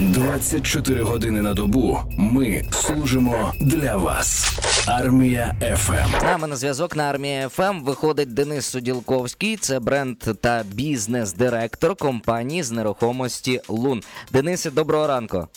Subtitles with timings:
[0.00, 4.58] 24 години на добу ми служимо для вас.
[4.86, 6.24] Армія FM.
[6.24, 9.56] Нами на зв'язок на армія FM виходить Денис Суділковський.
[9.56, 14.02] Це бренд та бізнес-директор компанії з нерухомості Лун.
[14.32, 15.48] Денисе, доброго ранку.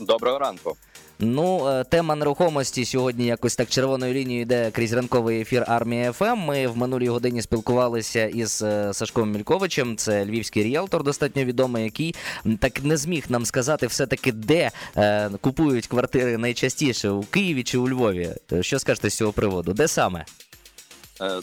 [0.00, 0.76] Доброго ранку.
[1.18, 6.38] Ну, е, тема нерухомості сьогодні якось так червоною лінією йде крізь ранковий ефір армії FM.
[6.38, 9.96] Ми в минулій годині спілкувалися із е, Сашком Мільковичем.
[9.96, 12.14] Це львівський ріелтор, достатньо відомий, який
[12.60, 17.88] так не зміг нам сказати все-таки, де е, купують квартири найчастіше у Києві чи у
[17.88, 18.30] Львові.
[18.52, 19.72] Е, Що скажете з цього приводу?
[19.72, 20.24] Де саме?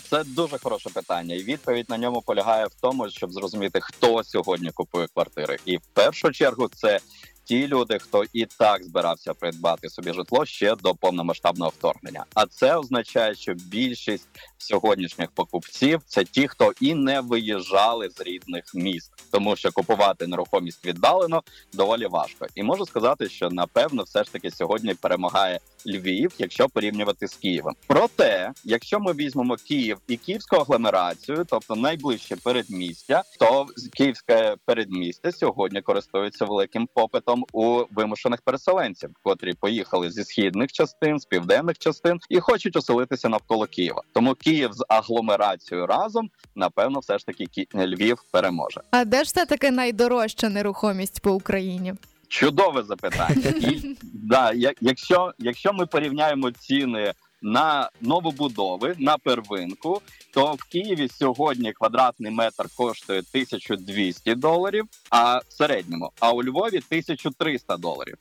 [0.09, 4.70] Це дуже хороше питання, і відповідь на ньому полягає в тому, щоб зрозуміти, хто сьогодні
[4.71, 5.57] купує квартири.
[5.65, 6.99] І в першу чергу це
[7.43, 12.25] ті люди, хто і так збирався придбати собі житло ще до повномасштабного вторгнення.
[12.33, 14.27] А це означає, що більшість
[14.57, 20.85] сьогоднішніх покупців це ті, хто і не виїжджали з рідних міст, тому що купувати нерухомість
[20.85, 22.47] віддалено доволі важко.
[22.55, 27.74] І можу сказати, що напевно, все ж таки сьогодні перемагає Львів, якщо порівнювати з Києвом.
[27.87, 33.65] Проте, якщо ми візьмемо Київ і київську агломерацію, тобто найближче передмістя, то
[33.98, 41.26] київське передмістя сьогодні користується великим попитом у вимушених переселенців, котрі поїхали зі східних частин, з
[41.26, 44.01] південних частин і хочуть оселитися навколо Києва.
[44.13, 48.82] Тому Київ з агломерацією разом, напевно, все ж таки Ки- Львів переможе.
[48.91, 51.93] А де ж все таки найдорожча нерухомість по Україні?
[52.32, 53.54] Чудове запитання.
[53.60, 54.51] І, да,
[54.82, 60.01] якщо, якщо ми порівняємо ціни на новобудови на первинку,
[60.34, 66.78] то в Києві сьогодні квадратний метр коштує 1200 доларів, а в середньому, а у Львові
[66.78, 68.18] 1300 доларів.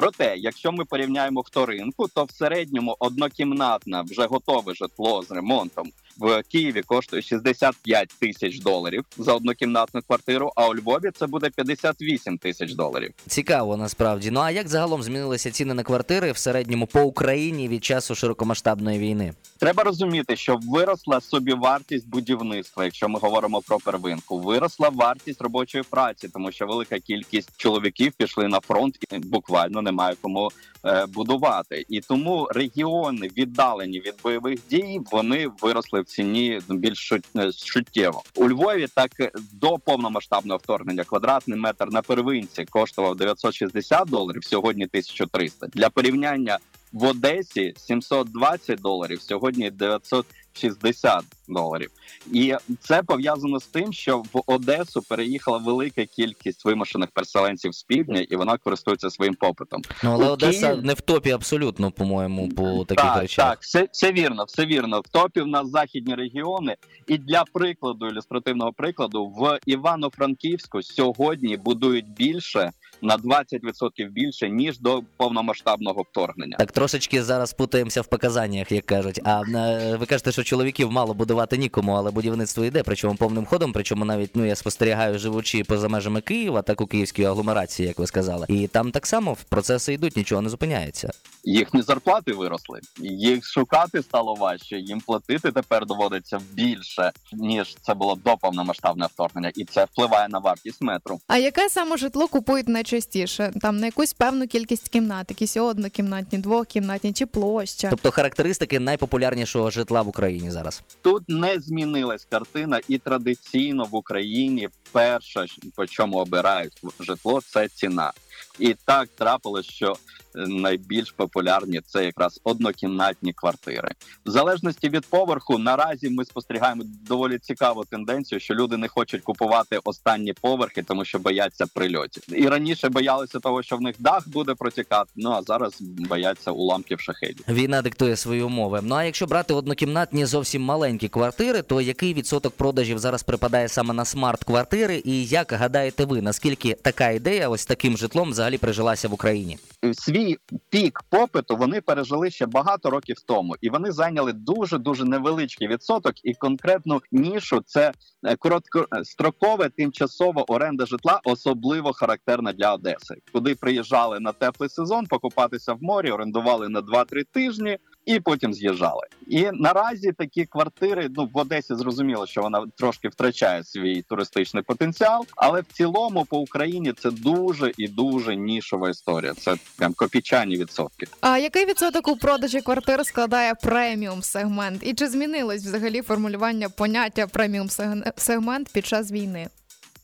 [0.00, 6.42] Проте, якщо ми порівняємо вторинку, то в середньому однокімнатне вже готове житло з ремонтом в
[6.42, 12.72] Києві коштує 65 тисяч доларів за однокімнатну квартиру, а у Львові це буде 58 тисяч
[12.72, 13.12] доларів.
[13.26, 14.30] Цікаво насправді.
[14.30, 18.98] Ну а як загалом змінилися ціни на квартири в середньому по Україні від часу широкомасштабної
[18.98, 19.32] війни?
[19.58, 24.38] Треба розуміти, що виросла собівартість будівництва, якщо ми говоримо про первинку.
[24.38, 30.16] Виросла вартість робочої праці, тому що велика кількість чоловіків пішли на фронт і буквально немає
[30.20, 30.50] кому
[30.84, 31.84] е, будувати.
[31.88, 37.50] І тому регіони віддалені від бойових дій, вони виросли в ціні більш шут-
[37.96, 38.22] е.
[38.36, 39.10] У Львові так
[39.52, 45.66] до повномасштабного вторгнення квадратний метр на первинці коштував 960 доларів, сьогодні 1300.
[45.66, 46.58] Для порівняння
[46.92, 51.90] в Одесі 720 доларів, сьогодні 960 доларів.
[52.32, 58.26] І це пов'язано з тим, що в Одесу переїхала велика кількість вимушених переселенців з півдня,
[58.30, 59.82] і вона користується своїм попитом.
[60.04, 63.48] Ну але У Одеса Києві- не в топі абсолютно, по-моєму, по таких так, речах.
[63.50, 65.00] так, все, все вірно, все вірно.
[65.00, 66.76] В топі в нас західні регіони.
[67.06, 72.70] І для прикладу, ілюстративного прикладу, в Івано-Франківську сьогодні будують більше
[73.02, 76.56] на 20% більше ніж до повномасштабного вторгнення.
[76.56, 79.20] Так трошечки зараз путаємося в показаннях, як кажуть.
[79.24, 83.72] А е, ви кажете, що чоловіків мало будувати нікому, але будівництво йде, причому повним ходом.
[83.72, 88.06] Причому навіть ну я спостерігаю, живучи поза межами Києва, так у київській агломерації, як ви
[88.06, 88.46] сказали.
[88.48, 91.10] І там так само процеси йдуть, нічого не зупиняється.
[91.44, 94.76] Їхні зарплати виросли, їх шукати стало важче.
[94.76, 100.38] Їм платити тепер доводиться більше ніж це було до повномасштабного вторгнення, і це впливає на
[100.38, 101.20] вартість метру.
[101.26, 103.52] А яке саме житло купують найчастіше?
[103.60, 107.90] Там на якусь певну кількість кімнат, якісь однокімнатні, двокімнатні чи площа?
[107.90, 110.82] Тобто характеристики найпопулярнішого житла в Україні зараз.
[111.02, 115.46] Тут не змінилась картина, і традиційно в Україні перше,
[115.76, 118.12] по чому обирають житло, це ціна.
[118.58, 119.96] І так трапилось, що
[120.34, 123.90] найбільш популярні це якраз однокімнатні квартири.
[124.26, 129.78] В залежності від поверху, наразі ми спостерігаємо доволі цікаву тенденцію, що люди не хочуть купувати
[129.84, 132.22] останні поверхи, тому що бояться прильотів.
[132.28, 135.10] І раніше боялися того, що в них дах буде протікати.
[135.16, 137.44] Ну а зараз бояться уламків шахедів.
[137.48, 138.80] Війна диктує свої умови.
[138.82, 143.94] Ну а якщо брати однокімнатні зовсім маленькі квартири, то який відсоток продажів зараз припадає саме
[143.94, 145.02] на смарт-квартири?
[145.04, 149.58] І як гадаєте ви, наскільки така ідея ось таким житлом взагалі прижилася в Україні?
[149.92, 150.36] свій
[150.70, 156.14] пік попиту вони пережили ще багато років тому, і вони зайняли дуже дуже невеличкий відсоток
[156.24, 157.62] і конкретну нішу.
[157.66, 157.92] Це
[158.24, 165.72] е, короткострокове тимчасова оренда житла, особливо характерна для Одеси, куди приїжджали на теплий сезон, покупатися
[165.72, 167.78] в морі, орендували на 2-3 тижні.
[168.10, 169.02] І потім з'їжджали.
[169.26, 175.26] І наразі такі квартири, ну в Одесі зрозуміло, що вона трошки втрачає свій туристичний потенціал,
[175.36, 179.34] але в цілому по Україні це дуже і дуже нішова історія.
[179.34, 181.06] Це прям копійчані відсотки.
[181.20, 184.82] А який відсоток у продажі квартир складає преміум сегмент?
[184.86, 187.68] І чи змінилось взагалі формулювання поняття преміум
[188.16, 189.48] сегмент під час війни?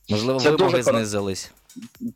[0.09, 1.52] Можливо, Це вимоги дуже знизились.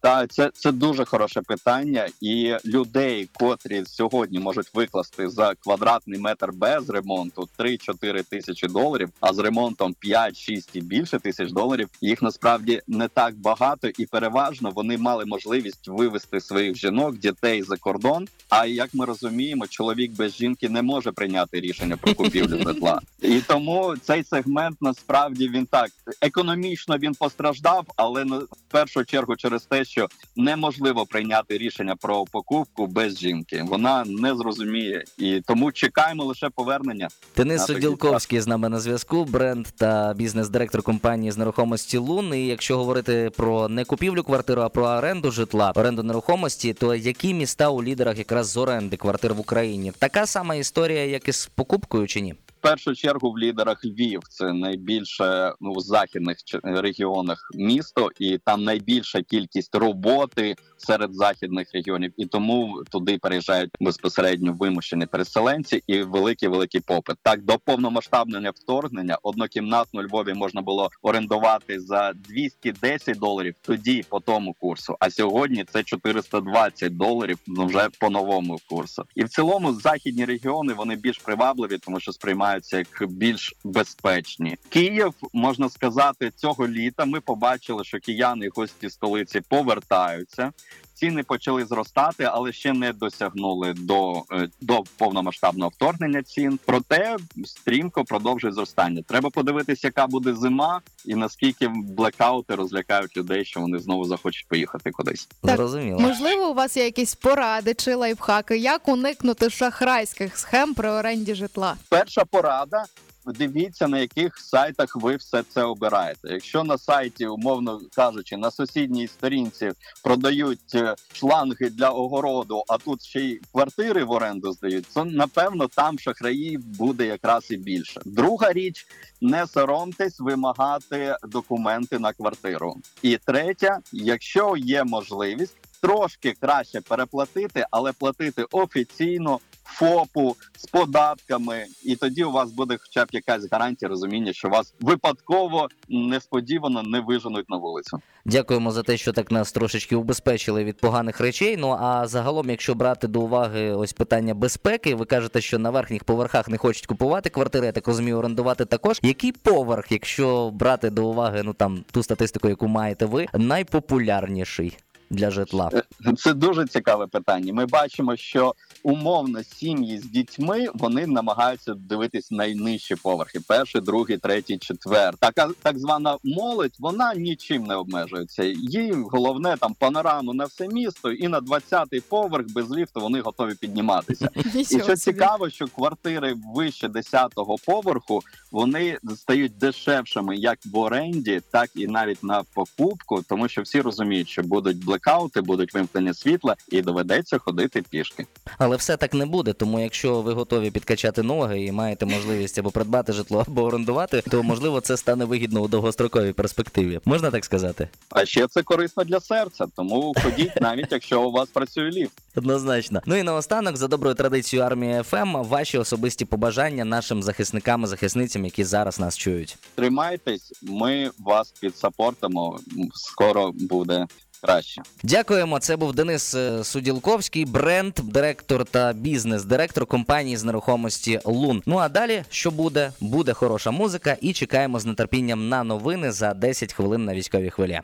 [0.00, 6.50] Та це, це дуже хороше питання, і людей, котрі сьогодні можуть викласти за квадратний метр
[6.54, 12.82] без ремонту 3-4 тисячі доларів, а з ремонтом 5-6 і більше тисяч доларів, їх насправді
[12.86, 18.28] не так багато, і переважно вони мали можливість вивести своїх жінок, дітей за кордон.
[18.48, 23.40] А як ми розуміємо, чоловік без жінки не може прийняти рішення про купівлю житла, і
[23.40, 25.90] тому цей сегмент насправді він так
[26.20, 32.86] економічно він постраждав, але в першу чергу через те, що неможливо прийняти рішення про покупку
[32.86, 33.64] без жінки.
[33.68, 37.08] Вона не зрозуміє, і тому чекаємо лише повернення.
[37.36, 42.34] Денис Суділковський з нами на зв'язку, бренд та бізнес-директор компанії з нерухомості Лун.
[42.34, 47.34] І якщо говорити про не купівлю квартиру, а про оренду житла, оренду нерухомості, то які
[47.34, 49.92] міста у лідерах якраз з оренди квартир в Україні?
[49.98, 52.34] Така сама історія, як і з покупкою, чи ні?
[52.60, 59.22] Першу чергу в лідерах Львів це найбільше ну в західних регіонах місто, і там найбільша
[59.22, 66.80] кількість роботи серед західних регіонів, і тому туди переїжджають безпосередньо вимушені переселенці і великий великий
[66.80, 67.16] попит.
[67.22, 74.54] Так до повномасштабного вторгнення однокімнатну Львові можна було орендувати за 210 доларів тоді по тому
[74.60, 74.96] курсу.
[75.00, 79.04] А сьогодні це 420 доларів ну, вже по новому курсу.
[79.14, 82.12] І в цілому західні регіони вони більш привабливі, тому що
[82.50, 84.56] сприймаються як більш безпечні.
[84.68, 90.52] Київ можна сказати, цього літа ми побачили, що кияни і гості столиці повертаються.
[91.00, 96.58] Ціни почали зростати, але ще не досягнули до, е, до повномасштабного вторгнення цін.
[96.64, 99.02] Проте стрімко продовжує зростання.
[99.02, 104.90] Треба подивитися, яка буде зима, і наскільки блекаути розлякають людей, що вони знову захочуть поїхати
[104.90, 105.28] кудись.
[105.42, 106.00] Так, Зрозуміло.
[106.00, 111.76] Можливо, у вас є якісь поради чи лайфхаки, як уникнути шахрайських схем при оренді житла?
[111.88, 112.84] Перша порада.
[113.26, 116.28] Дивіться, на яких сайтах ви все це обираєте.
[116.28, 119.72] Якщо на сайті, умовно кажучи, на сусідній сторінці
[120.04, 125.68] продають е, шланги для огороду, а тут ще й квартири в оренду здають, то напевно
[125.68, 128.00] там шахраїв буде якраз і більше.
[128.04, 128.86] Друга річ
[129.20, 132.76] не соромтесь вимагати документи на квартиру.
[133.02, 139.40] І третя, якщо є можливість, трошки краще переплатити, але платити офіційно.
[139.80, 144.74] ФОПу з податками, і тоді у вас буде хоча б якась гарантія розуміння, що вас
[144.80, 148.00] випадково несподівано не виженуть на вулицю.
[148.24, 151.56] Дякуємо за те, що так нас трошечки убезпечили від поганих речей.
[151.56, 156.04] Ну а загалом, якщо брати до уваги ось питання безпеки, ви кажете, що на верхніх
[156.04, 159.00] поверхах не хочуть купувати квартири, я так розумію, орендувати також.
[159.02, 164.76] Який поверх, якщо брати до уваги ну там ту статистику, яку маєте ви, найпопулярніший
[165.10, 165.70] для житла?
[166.16, 167.52] Це дуже цікаве питання.
[167.52, 174.58] Ми бачимо, що умовно сім'ї з дітьми вони намагаються дивитись найнижчі поверхи: перший, другий, третій,
[174.58, 175.14] четвер.
[175.16, 178.44] Така так звана молодь, вона нічим не обмежується.
[178.44, 183.54] Їй головне там панораму на все місто, і на 20-й поверх без ліфту вони готові
[183.54, 184.28] підніматися.
[184.54, 188.22] І що цікаво, що квартири вище 10-го поверху
[188.52, 194.28] вони стають дешевшими як в оренді, так і навіть на покупку, тому що всі розуміють,
[194.28, 198.26] що будуть блекаути, будуть вимкнення світла, і доведеться ходити пішки.
[198.58, 199.52] Але все так не буде.
[199.52, 204.42] Тому якщо ви готові підкачати ноги і маєте можливість або придбати житло, або орендувати, то
[204.42, 207.00] можливо це стане вигідно у довгостроковій перспективі.
[207.04, 207.88] Можна так сказати?
[208.10, 212.12] А ще це корисно для серця, тому ходіть, навіть якщо у вас працює ліфт.
[212.36, 213.02] Однозначно.
[213.06, 218.44] Ну і наостанок, за доброю традицією армії ФМ, ваші особисті побажання нашим захисникам і захисницям,
[218.44, 219.58] які зараз нас чують.
[219.74, 222.58] Тримайтесь, ми вас підсапортимо.
[222.94, 224.06] Скоро буде
[224.42, 224.82] краще.
[225.02, 225.58] Дякуємо.
[225.58, 231.62] Це був Денис е, Суділковський, бренд, директор та бізнес-директор компанії з нерухомості Лун.
[231.66, 232.92] Ну а далі, що буде?
[233.00, 237.80] Буде хороша музика, і чекаємо з нетерпінням на новини за 10 хвилин на військовій хвилі.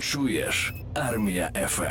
[0.00, 0.72] Чуєш?
[0.94, 1.82] Армія ФМ.